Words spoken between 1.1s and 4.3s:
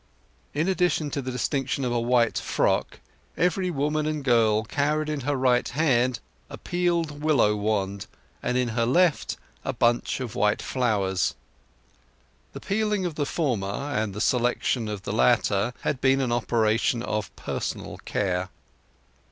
to the distinction of a white frock, every woman and